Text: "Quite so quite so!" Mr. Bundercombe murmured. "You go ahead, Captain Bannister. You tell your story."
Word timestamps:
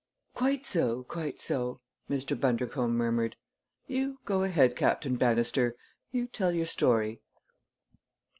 "Quite 0.33 0.65
so 0.65 1.03
quite 1.03 1.37
so!" 1.37 1.79
Mr. 2.09 2.35
Bundercombe 2.35 2.97
murmured. 2.97 3.35
"You 3.85 4.17
go 4.25 4.41
ahead, 4.41 4.75
Captain 4.75 5.15
Bannister. 5.15 5.75
You 6.11 6.25
tell 6.25 6.51
your 6.51 6.65
story." 6.65 7.21